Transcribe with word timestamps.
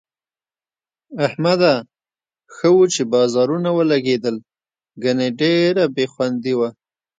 احمده! 1.25 1.73
ښه 2.53 2.67
وو 2.75 2.83
چې 2.93 3.01
بازارونه 3.13 3.69
ولږېدل، 3.77 4.35
گني 5.03 5.27
ډېره 5.41 5.83
بې 5.95 6.05
خوندي 6.13 6.53
وه. 6.59 6.69